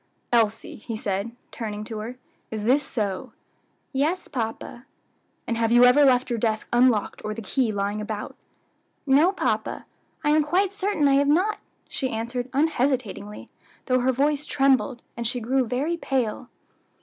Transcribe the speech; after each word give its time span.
"Elsie," 0.33 0.77
he 0.77 0.95
asked, 0.95 1.27
turning 1.51 1.83
to 1.83 1.99
her, 1.99 2.17
"is 2.49 2.63
this 2.63 2.81
so?" 2.81 3.33
"Yes, 3.93 4.27
papa." 4.27 4.87
"And 5.45 5.57
have 5.57 5.71
you 5.71 5.85
ever 5.85 6.03
left 6.03 6.31
your 6.31 6.39
desk 6.39 6.67
unlocked, 6.73 7.21
or 7.23 7.35
the 7.35 7.41
key 7.43 7.71
lying 7.71 8.01
about?" 8.01 8.35
"No, 9.05 9.31
papa. 9.31 9.85
I 10.23 10.31
am 10.31 10.41
quite 10.41 10.73
certain 10.73 11.07
I 11.07 11.13
have 11.17 11.27
not," 11.27 11.59
she 11.87 12.09
answered 12.09 12.49
unhesitatingly, 12.51 13.49
though 13.85 13.99
her 13.99 14.11
voice 14.11 14.43
trembled, 14.47 15.03
and 15.15 15.27
she 15.27 15.39
grey 15.39 15.61
very 15.61 15.97
pale. 15.97 16.49